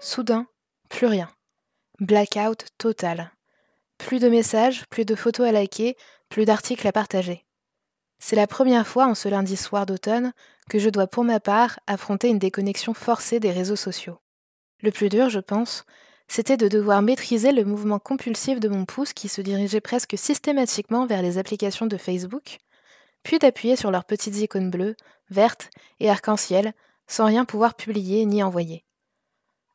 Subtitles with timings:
[0.00, 0.46] Soudain,
[0.90, 1.28] plus rien.
[1.98, 3.32] Blackout total.
[3.96, 5.96] Plus de messages, plus de photos à liker,
[6.28, 7.46] plus d'articles à partager.
[8.18, 10.34] C'est la première fois en ce lundi soir d'automne
[10.68, 14.18] que je dois pour ma part affronter une déconnexion forcée des réseaux sociaux.
[14.82, 15.86] Le plus dur, je pense,
[16.28, 21.06] c'était de devoir maîtriser le mouvement compulsif de mon pouce qui se dirigeait presque systématiquement
[21.06, 22.58] vers les applications de Facebook,
[23.22, 24.96] puis d'appuyer sur leurs petites icônes bleues,
[25.30, 25.70] vertes
[26.00, 26.72] et arc-en-ciel,
[27.06, 28.84] sans rien pouvoir publier ni envoyer.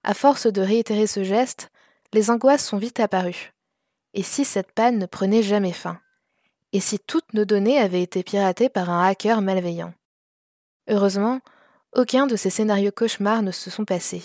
[0.04, 1.72] À force de réitérer ce geste,
[2.14, 3.54] les angoisses sont vite apparues.
[4.14, 6.00] Et si cette panne ne prenait jamais fin?
[6.74, 9.94] Et si toutes nos données avaient été piratées par un hacker malveillant?
[10.90, 11.40] Heureusement,
[11.94, 14.24] aucun de ces scénarios cauchemars ne se sont passés,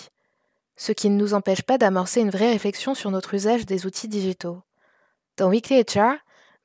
[0.77, 4.09] ce qui ne nous empêche pas d'amorcer une vraie réflexion sur notre usage des outils
[4.09, 4.63] digitaux.
[5.37, 6.17] Dans Weekly HR,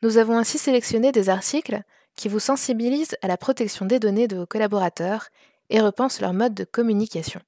[0.02, 1.82] nous avons ainsi sélectionné des articles
[2.16, 5.28] qui vous sensibilisent à la protection des données de vos collaborateurs
[5.70, 7.40] et repensent leur mode de communication.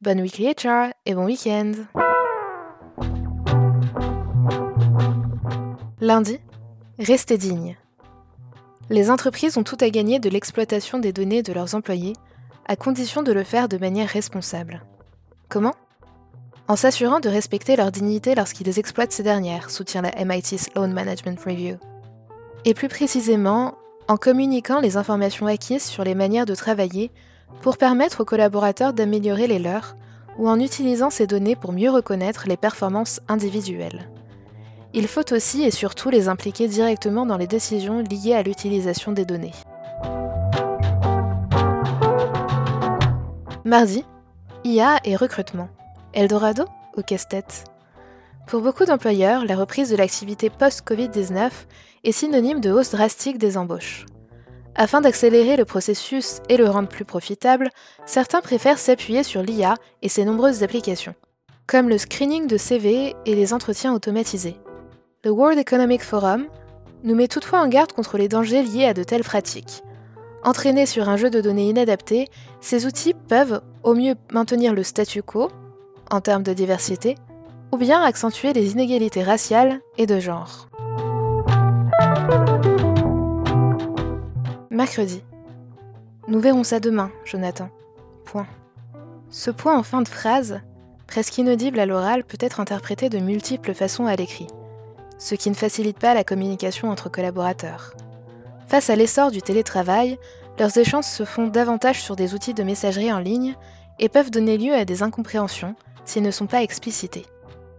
[0.00, 1.72] Bonne Weekly HR et bon week-end
[6.00, 6.40] Lundi,
[6.98, 7.78] restez digne.
[8.90, 12.14] Les entreprises ont tout à gagner de l'exploitation des données de leurs employés,
[12.66, 14.82] à condition de le faire de manière responsable.
[15.52, 15.74] Comment?
[16.66, 21.38] En s'assurant de respecter leur dignité lorsqu'ils exploitent ces dernières, soutient la MIT Sloan Management
[21.44, 21.76] Review.
[22.64, 23.74] Et plus précisément,
[24.08, 27.10] en communiquant les informations acquises sur les manières de travailler
[27.60, 29.94] pour permettre aux collaborateurs d'améliorer les leurs
[30.38, 34.08] ou en utilisant ces données pour mieux reconnaître les performances individuelles.
[34.94, 39.26] Il faut aussi et surtout les impliquer directement dans les décisions liées à l'utilisation des
[39.26, 39.52] données.
[43.66, 44.02] Mardi,
[44.64, 45.68] IA et recrutement.
[46.14, 47.64] Eldorado ou casse-tête?
[48.46, 51.50] Pour beaucoup d'employeurs, la reprise de l'activité post-Covid-19
[52.04, 54.06] est synonyme de hausse drastique des embauches.
[54.76, 57.70] Afin d'accélérer le processus et le rendre plus profitable,
[58.06, 61.16] certains préfèrent s'appuyer sur l'IA et ses nombreuses applications,
[61.66, 64.56] comme le screening de CV et les entretiens automatisés.
[65.24, 66.46] Le World Economic Forum
[67.02, 69.82] nous met toutefois en garde contre les dangers liés à de telles pratiques.
[70.44, 72.28] Entraînés sur un jeu de données inadapté,
[72.60, 75.50] ces outils peuvent au mieux maintenir le statu quo,
[76.10, 77.16] en termes de diversité,
[77.72, 80.68] ou bien accentuer les inégalités raciales et de genre.
[84.70, 85.22] Mercredi.
[86.28, 87.68] Nous verrons ça demain, Jonathan.
[88.24, 88.46] Point.
[89.30, 90.60] Ce point en fin de phrase,
[91.06, 94.48] presque inaudible à l'oral, peut être interprété de multiples façons à l'écrit
[95.22, 97.94] ce qui ne facilite pas la communication entre collaborateurs.
[98.66, 100.18] Face à l'essor du télétravail,
[100.58, 103.56] leurs échanges se font davantage sur des outils de messagerie en ligne
[103.98, 105.74] et peuvent donner lieu à des incompréhensions
[106.04, 107.26] s'ils ne sont pas explicités.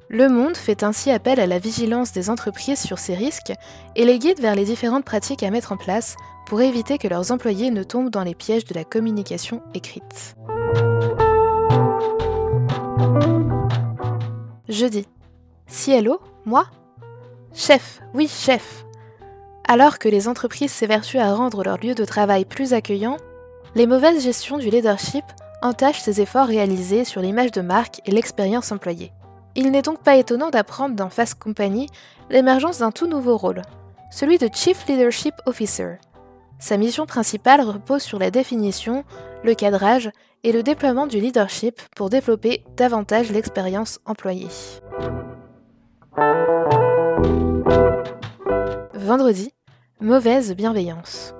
[0.09, 3.53] Le Monde fait ainsi appel à la vigilance des entreprises sur ces risques
[3.95, 7.31] et les guide vers les différentes pratiques à mettre en place pour éviter que leurs
[7.31, 10.35] employés ne tombent dans les pièges de la communication écrite.
[14.69, 15.07] Jeudi.
[15.67, 16.65] Cielo, moi?
[17.53, 18.82] Chef, oui, chef.
[19.73, 23.17] Alors que les entreprises s'évertuent à rendre leur lieu de travail plus accueillant,
[23.73, 25.25] les mauvaises gestions du leadership
[25.63, 29.11] entachent ces efforts réalisés sur l'image de marque et l'expérience employée.
[29.55, 31.87] Il n'est donc pas étonnant d'apprendre dans Fast Company
[32.29, 33.63] l'émergence d'un tout nouveau rôle,
[34.11, 35.95] celui de Chief Leadership Officer.
[36.59, 39.03] Sa mission principale repose sur la définition,
[39.43, 40.11] le cadrage
[40.43, 44.49] et le déploiement du leadership pour développer davantage l'expérience employée.
[48.93, 49.51] Vendredi,
[50.03, 51.33] mauvaise bienveillance.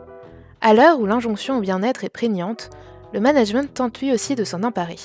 [0.62, 2.70] À l'heure où l'injonction au bien-être est prégnante,
[3.14, 5.00] le management tente lui aussi de s'en emparer.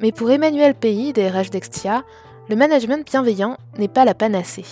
[0.00, 2.04] Mais pour Emmanuel Pays des RH Dextia,
[2.48, 4.64] le management bienveillant n'est pas la panacée.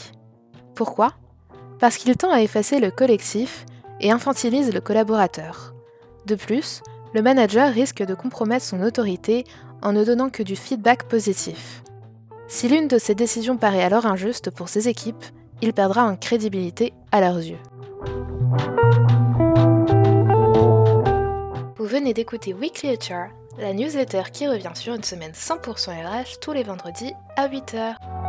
[0.75, 1.13] Pourquoi?
[1.79, 3.67] Parce qu'il tend à effacer le collectif
[4.01, 5.75] et infantilise le collaborateur.
[6.25, 6.83] De plus,
[7.13, 9.45] le manager risque de compromettre son autorité
[9.83, 11.83] en ne donnant que du feedback positif.
[12.49, 15.25] Si l'une de ces décisions paraît alors injuste pour ses équipes,
[15.61, 17.59] il perdra en crédibilité à leurs yeux.
[21.93, 23.29] Venez d'écouter Weekly HR,
[23.59, 28.22] la newsletter qui revient sur une semaine 100% RH tous les vendredis à 8h.